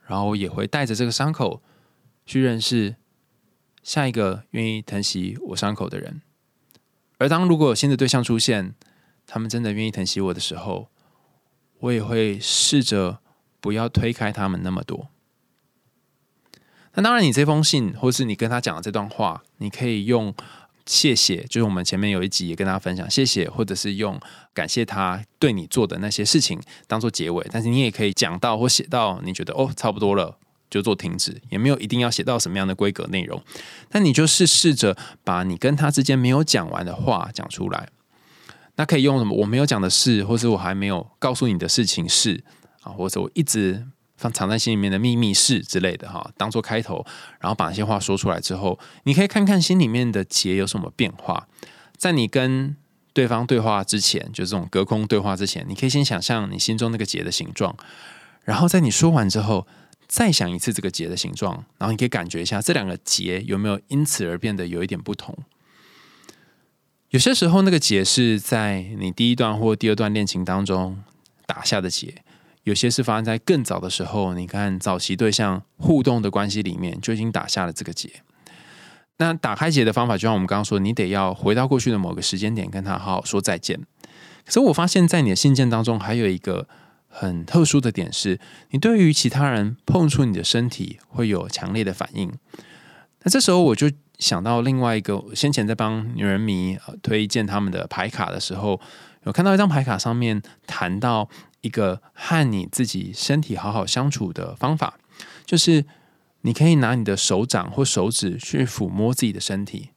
[0.06, 1.62] 然后也会带着这个伤口。
[2.26, 2.96] 去认识
[3.82, 6.22] 下一个愿意疼惜我伤口的人，
[7.18, 8.74] 而当如果有新的对象出现，
[9.26, 10.88] 他们真的愿意疼惜我的时候，
[11.80, 13.20] 我也会试着
[13.60, 15.08] 不要推开他们那么多。
[16.94, 20.34] 那当然，你这封信或是你跟他讲的这段话，你可以用
[20.84, 24.20] 谢谢，就是我们前面有一集也跟大家分享谢谢，或者是用
[24.52, 27.46] 感谢他对你做的那些事情当做结尾。
[27.52, 30.36] 但是你也可以讲到或写到你觉得哦差不多了。
[30.70, 33.42] 就做停止，也没有一定要写到什么样的规格内容，
[33.88, 37.88] 但你就是试着把你跟他之间没有讲完的话讲出来。
[38.76, 39.36] 那可以用什么？
[39.36, 42.42] 我没有讲的事，或是我还没有告诉你的事情是
[42.82, 43.84] 啊，或者我一直
[44.16, 47.04] 放藏在心里面的秘密是之类的哈，当做开头，
[47.40, 51.46] 然后把那些话说出来之后，你可以看看心里面的结有什么变化。
[51.96, 52.74] 在你跟
[53.12, 57.76] 对方对话之前，就这种隔空对话之前，你可以先想象你心中那个结的形状，
[58.44, 59.66] 然后在你说完之后，
[60.10, 65.38] 再想一次这个结的形状，然后你可以感觉一下这两个结有没有因此而变得有一点不同。
[67.10, 71.00] 有些时候，那个结是在你第一段或第二段恋情当中
[71.46, 72.22] 打下的结。
[72.64, 78.10] 有些是发生在更早的时候，你看早期对象互动的关系里面就已经打下了这个结。
[79.18, 83.80] 那打开结的方法，就像我们刚刚说，你得要回到过去的某个时间点，跟他好好说再见。
[84.44, 86.66] 可是我发现，在你的信件当中，还有一个
[87.10, 92.32] 很特殊的点是，你对于其他人碰触你的身体会有强烈的反应。
[93.24, 98.80] 那这时候我就想到另外一个，先前在帮女人迷推荐他们的牌卡的时候，
[99.24, 101.28] 有看到一张牌卡上面谈到。
[101.62, 104.98] 一个和你自己身体好好相处的方法，
[105.44, 105.84] 就是
[106.40, 109.90] 你可以拿你的手掌或手指去抚摸自己的身体。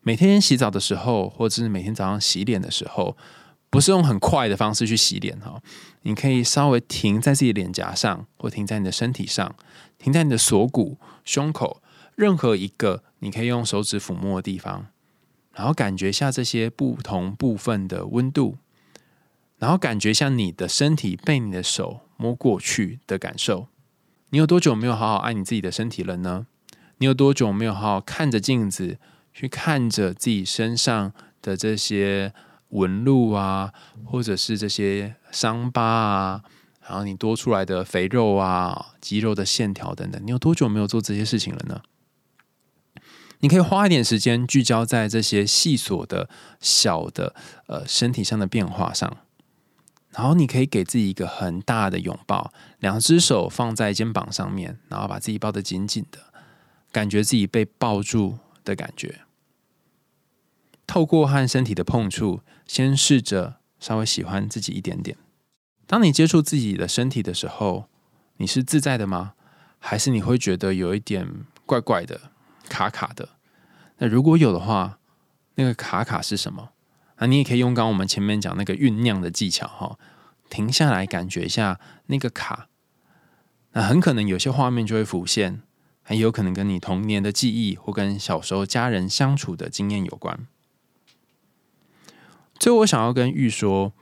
[0.00, 3.16] 每天洗澡的时候，或者是每天早上洗脸的时候，
[3.68, 5.60] 不是用很快的方式去洗脸哈，
[6.08, 9.54] 你可以稍微停在自己脸颊上，或停在你的身体上，
[9.98, 11.82] 停在你的锁骨、胸口
[12.16, 14.86] 任何一个你可以用手指抚摸的地方，
[15.52, 18.56] 然后感觉下这些不同部分的温度。
[19.58, 23.66] 然后感觉像你的身体被你的手摸过去的感受。
[24.30, 26.46] 你有多久没有好好爱你自己的身体了呢？
[26.96, 28.96] 你有多久没有好好看着镜子，
[29.34, 32.32] 去看着自己身上的这些
[32.70, 33.72] 纹路啊，
[34.04, 36.42] 或者是这些伤疤啊，
[36.86, 41.82] 然后你多出来的肥肉啊、肌肉的线条等等，你有多久没有做这些事情了呢？
[43.40, 46.28] 你可以花一点时间聚焦在这些细琐的
[46.60, 47.34] 小的
[47.66, 49.18] 呃身体上的变化上。
[50.10, 56.18] 然后你可以给自己一个很大的拥抱，两只手放在肩膀上面，然后把自己抱得紧紧的，
[56.90, 59.20] 感觉自己被抱住的感觉。
[60.86, 65.16] 透过和身体的碰触，先试着稍微喜欢自己一点点。
[65.88, 67.88] 当你接触自己的身体的时候，
[68.36, 69.32] 你是自在的吗？
[69.80, 72.30] 还是你会觉得有一点怪怪的、
[72.68, 73.30] 卡卡的？
[73.98, 74.98] 那如果有的话，
[75.54, 76.70] 那个卡卡是什么？
[77.18, 79.98] 那你也可以用刚我们前面讲那个酝酿的技巧哈，
[80.50, 82.68] 停下来感觉一下那个卡，
[83.72, 85.62] 那很可能有些画面就会浮现，
[86.02, 90.46] 还有可能跟你童年的记忆或跟小时候家人相处的经验有关。
[92.68, 93.94] 所以，我想要跟玉说，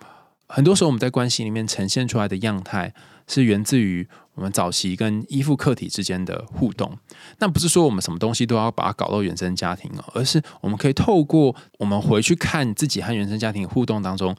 [0.49, 2.93] 很多时候我们在关系里面呈现出来的样态，
[3.29, 4.09] 是源自于。
[4.35, 6.99] 我们早期跟依附客体之间的互动，
[7.39, 14.37] 那不是说我们什么东西都要把它搞到原生家庭哦，而是我们可以透过我们回去看自己和原生家庭互动当中，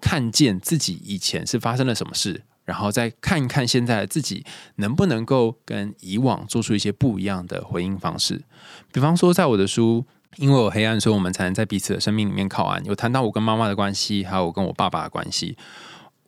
[0.00, 8.40] 看见自己以前是发生了什么事，然后再看一看现在自己能不能够跟以往做出一些不一样的回应方式。
[8.92, 15.56] 比方说，在我的书《因为有黑暗，所以我们才能在彼此的生命里面靠岸》，有谈到我跟妈妈的关系，还有我跟我爸爸的关系。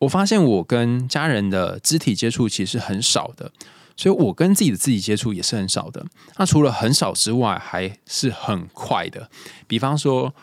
[0.01, 3.51] 我发现我跟家人的肢体接触其实很少的，
[3.97, 6.05] 所以我跟自己的肢体接触也是很少的。
[6.37, 9.31] 那除了很少之外，还是很快的。
[9.67, 10.35] 比方说，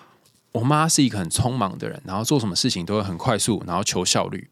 [0.53, 4.49] 我妈是一个很匆忙的人，然后做什么事情都会很快速，然后求效率。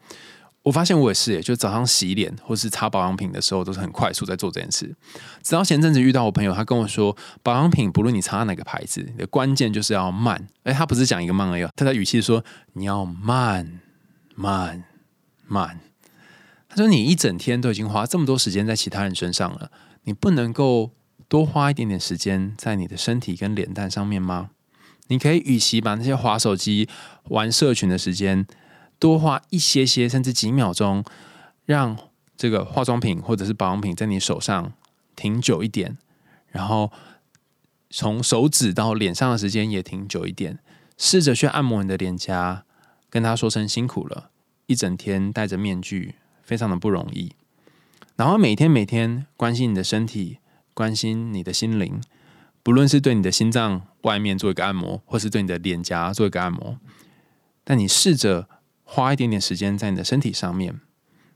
[0.64, 4.96] 我发现我也是，就早上洗脸或是擦保养品的时候，都是很快速在做这件事。
[5.42, 10.48] 直到前阵子遇到我朋友，他跟我说，保养品不论你擦哪个牌子，你的关键就是要慢。
[10.64, 12.44] 哎，他不是讲一个慢而已，他的语气说
[12.74, 13.80] 你要慢
[14.36, 14.84] 慢。
[15.48, 15.82] 慢，
[16.70, 19.70] 他说：“你一整天都已经花这么多时间在其他人身上了，
[20.06, 20.92] 你不能够
[21.28, 24.52] 多花一点点时间在你的身体跟脸蛋上面吗？
[25.08, 26.88] 你可以与其把那些划手机、
[27.26, 28.48] 玩社群的时间，
[29.02, 31.04] 多花一些些，甚至几秒钟，
[31.66, 31.98] 让
[32.38, 34.74] 这个化妆品或者是保养品在你手上
[35.16, 35.98] 停久一点，
[36.50, 36.92] 然后
[37.90, 40.60] 从手指到脸上的时间也停久一点，
[41.00, 42.64] 试着去按摩你的脸颊，
[43.10, 44.30] 跟他说声辛苦了。”
[44.68, 47.34] 一整天戴着面具，非常的不容易。
[48.16, 50.38] 然后每天每天关心你的身体，
[50.76, 52.00] 关心你的心灵，
[52.62, 56.78] 不论是对你的心脏外面做一个按摩，或是对你的脸颊做一个按摩。
[57.64, 58.48] 但你试着
[58.94, 60.78] 花一点点时间在你的身体上面，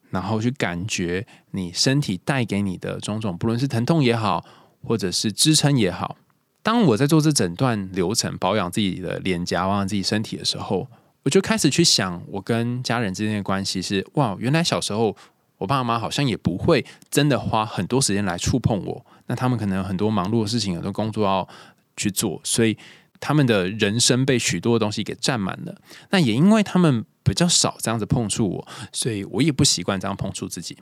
[0.10, 4.44] 然后去感觉你身体带给你的种种，不论是疼痛也好，
[4.84, 6.18] 或者是支撑也好。
[6.62, 10.86] 当我在做这整段流程，保养自己的脸颊，保养自己身体的时候。
[11.24, 15.16] 我就开始去想，我跟家人之间的关系是哇，原来小时候
[15.58, 19.06] 我爸妈好像也不会真的花很多时间来触碰我。
[19.28, 21.48] 那他们可能有很多忙碌的事情，很多工作要
[21.96, 22.78] 去做，所以
[23.20, 25.76] 他们的人生被许多的东西给占满了。
[26.10, 30.78] 那也因为他们比较少这样子碰触我，所以我也不习惯这样碰触自己。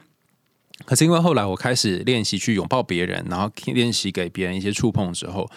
[0.86, 5.50] 可是因为后来我开始练习去拥抱别人，然后练习给别人一些触碰之后，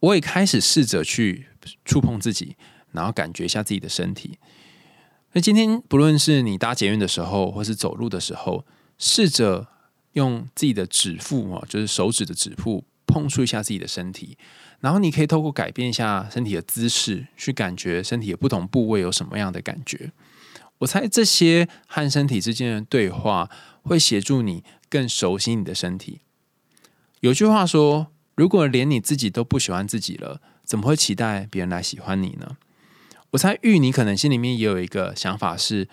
[0.00, 1.46] 我也开始试着去
[1.84, 2.56] 触碰自己，
[2.92, 4.38] 然后感觉一下自己的身体。
[5.32, 8.64] 那今天不论是你搭捷运的时候，或是走路的时候，
[8.98, 9.68] 试着
[10.12, 14.36] 用自己的指腹啊，就是手指的指腹碰触一下自己的身体，
[14.80, 20.12] 然后你可以透过改变一下身体的姿势，去感觉身体的不同部位有什么样的感觉。
[20.78, 23.48] 我猜这些和身体之间的对话
[23.82, 26.20] 会协助你更熟悉你的身体。
[27.20, 32.56] 有句话说：“如果连你自己都不喜欢自己了，怎么会期待别人来喜欢你呢？”
[33.30, 35.88] 我猜玉，你可能心里面也有一个想法是：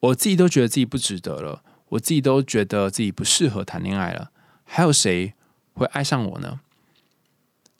[0.00, 4.30] 我自己都觉得自己不值得了，我自己都觉得自己不适合谈恋爱了，
[4.64, 5.34] 还有谁
[5.78, 6.60] 会爱上我呢？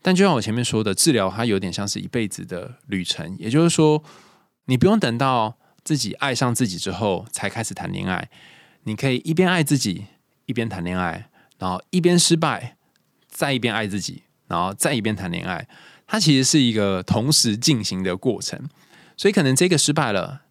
[0.01, 4.03] 但就像我前面说的，治疗它有点像是一辈子的旅程，也就是说，
[4.67, 8.31] 你不用等到自己爱上自己之后才开始谈恋爱，
[8.85, 10.07] 你可以一边爱自己，
[10.47, 11.29] 一边谈恋爱，
[11.59, 12.77] 然后一边失败，
[13.27, 15.69] 再一边爱自己，然后再一边谈恋爱，
[16.07, 18.69] 它其实是一个同时进行的过程。
[19.17, 20.43] 所以可能这个失败了，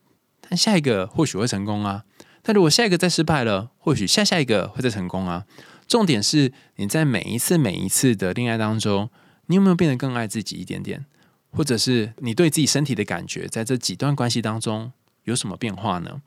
[0.42, 2.04] 但下一个或许会成功啊。
[2.44, 5.46] 但如果下一个再失败了，或许下下一个会再成功啊。
[5.88, 9.10] 重点是你在每一次每一次的恋爱当中，
[9.46, 11.06] 你有没有变得更爱自己一点点？
[11.52, 14.92] 或者是你对自己身体的感觉，在这几段关系当中
[15.24, 16.22] 有什么变化呢？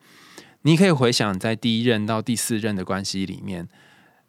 [0.63, 3.69] 你可以回想在第一任到第四任的关系里面，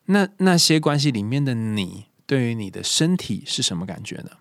[0.06, 4.32] 那那些关系里面的你，对于你的身体是什么感觉呢？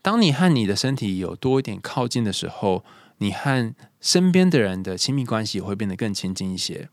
[0.00, 2.84] 当你和你的身体有多一点靠近的时候，
[3.18, 6.88] 你和身边的人的亲密关系会变得更亲近一些。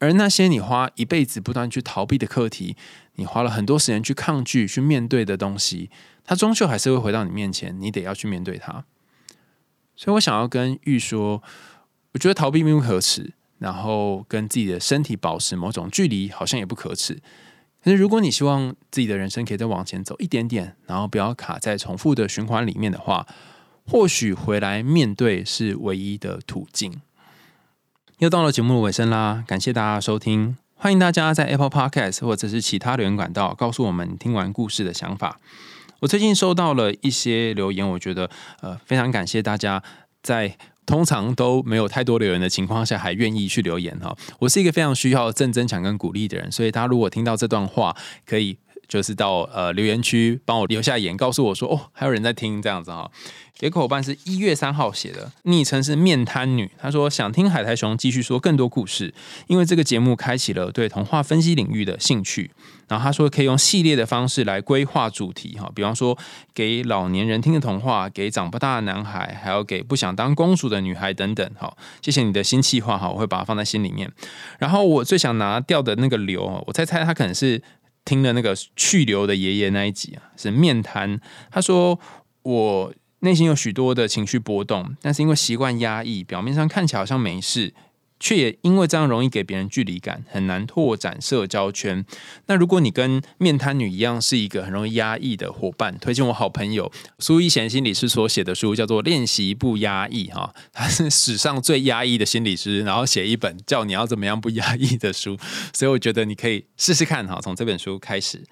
[0.00, 2.74] 而那些你花一辈子不断去逃避的课题，
[3.14, 5.90] 你花了很多时间去抗拒、去面对的东西，
[6.24, 8.84] 它终究还是会回到你面前，你得要去面对它。
[9.94, 11.42] 所以我想要跟玉说，
[12.12, 17.20] 我觉得逃避并不可耻，然后跟自己的身体保持某种距离，好像也不可耻。
[17.84, 23.26] 可是，如果你希望自己的人生可以再往前走一点点，然后不要卡在重复的循环里面的话，
[23.86, 27.02] 或许回来面对是唯一的途径。
[28.20, 35.40] 又到了节目的尾声啦，感谢大家收听，欢迎大家在 Apple Podcast 或者是其他留言管道告诉我们听完故事的想法。
[36.00, 38.28] 我最近收到了一些留言，我觉得
[38.60, 39.82] 呃非常感谢大家
[40.22, 40.56] 在。
[40.86, 44.12] 通常都没有太多留言的情况下，还愿意去留言哈。
[44.40, 47.94] 我是一个非常需要正增强跟鼓励的人，所以大家如果听到这段话，
[48.26, 48.58] 可以
[48.90, 53.08] 就是到呃留言区帮我留下言，告诉我说哦，还有人在听这样子哈。
[53.60, 56.70] 有个伙伴是一月三号写的，昵称是面瘫女。
[56.78, 59.12] 她说想听海苔熊继续说更多故事，
[59.48, 62.50] 因为这个节目开启了对童话分析领域的兴趣。
[62.88, 66.16] 然后她说可以用系列的方式来规划主题哈，比方说
[66.54, 71.48] 给老年人听的童话，给长不大的男孩，还有给不想当公主的女孩等等。
[71.58, 74.10] 好，谢谢你的新计划哈，我会把它放在心里面。
[74.58, 77.62] 然后我最想拿掉的那个瘤，我猜猜他可能是
[78.04, 81.20] 听了那个去留的爷爷那一集啊，是面谈。
[81.50, 81.98] 他说
[82.42, 82.94] 我。
[83.22, 87.74] 内心有许多的情绪波动，但是因为习惯压抑，表面上看起来好像没事，
[88.20, 92.04] 却也因为这样容易给别人距离感，很难拓展社交圈。
[92.46, 105.38] 那如果你跟面瘫女一样是一个很容易压抑的伙伴，推荐我好朋友苏一贤心理师所写的书，叫做《练习不压抑》哈，他是史上最压抑的心理师，然后写一本叫你要怎么样不压抑的书，
[105.72, 108.44] 所以我觉得你可以试试看哈，从这本书开始。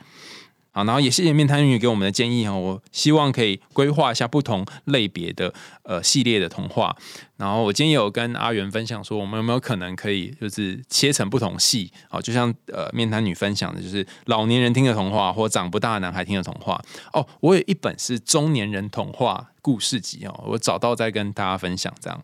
[0.71, 5.53] 好，然后也谢谢面瘫女给我们的建议哈，我希望可以规划一下不同类别的
[5.83, 6.95] 呃系列的童话。
[7.37, 12.21] 然后我今天有跟阿元分享说，我们有没有可能可以就是切成不同系啊？
[12.21, 16.81] 就像呃面瘫女分享的，就是老年人听的童话，或长不大的男孩听的童话。
[17.13, 22.23] 哦，我有一本是中年人童话故事集哦，我找到再跟大家分享这样。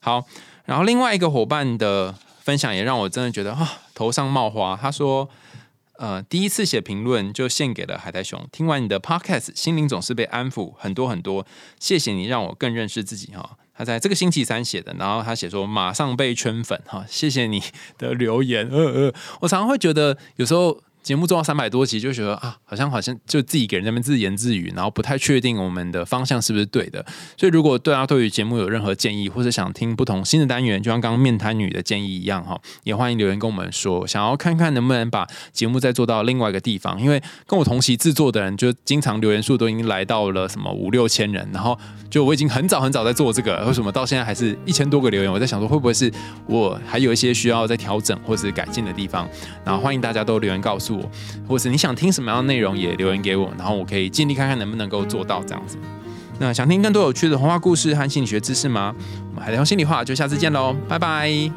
[0.00, 0.24] 好，
[0.66, 5.28] 然后另外一个伙伴的分享也让我真的觉得啊头上冒花，他说。
[5.98, 8.46] 呃，第一次写评论就献给了海苔熊。
[8.52, 11.46] 听完你的 podcast，心灵总是被安抚很多很多。
[11.78, 13.58] 谢谢你让我更认识自己哈。
[13.74, 17.04] 他在这个星期三写的，然后他写说马上被圈粉哈。
[17.08, 17.62] 谢谢你
[17.98, 20.80] 的留言，呃呃，我常常会觉得有时候。
[21.06, 27.06] 节目做到三百多集，就觉得啊，好像好像就自己给人家们自言自语，然后不太确定我们的方向是不是对的。
[27.36, 37.00] 所以，如果大家对于节目有任何建议，或者想听不同新的单元，就像刚刚面瘫女的建议一样哈，也欢迎留言跟我们说，想要看看能不能把节目再做到另外一个地方。
[37.00, 41.78] 因为跟我同期制作的人，就经常留言数都已经来到了什么五六千人，然后
[42.10, 45.32] 就我已经很早很早在做这个，为什么到现在还是一千多个留言？
[45.32, 46.12] 我在想说，会不会是
[46.48, 49.28] 我还有一些需要再调整或是改进的地方？
[49.64, 51.10] 然后欢迎大家都留言告诉我。
[51.46, 55.76] 或是你想听什么样的内容，也留言给我，然后我可以尽力看看能不能够做到这样子。
[56.38, 58.94] 那想听更多有趣的童话故事和心理学知识吗？
[59.30, 61.50] 我们海苔心里话就下次见喽，拜拜。